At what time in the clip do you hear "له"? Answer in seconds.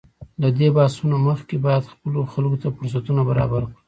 0.41-0.49